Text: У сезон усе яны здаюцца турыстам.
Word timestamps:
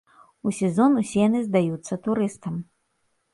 У 0.47 0.53
сезон 0.59 0.95
усе 1.01 1.19
яны 1.27 1.41
здаюцца 1.49 1.93
турыстам. 2.09 2.57